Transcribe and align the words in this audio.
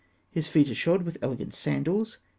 His 0.31 0.47
feet 0.47 0.67
are 0.71 0.73
shod 0.73 1.03
with 1.03 1.19
elegant 1.21 1.53
sandals. 1.53 2.17